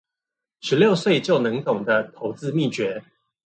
[0.61, 3.03] 十六歲就能懂的投資祕訣